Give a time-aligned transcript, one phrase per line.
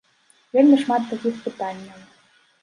[0.55, 2.01] Вельмі шмат такіх пытанняў.